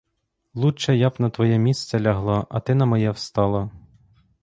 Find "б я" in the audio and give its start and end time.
0.91-1.11